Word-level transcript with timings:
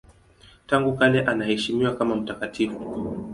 Tangu 0.67 0.95
kale 0.97 1.25
anaheshimiwa 1.25 1.95
kama 1.95 2.15
mtakatifu. 2.15 2.79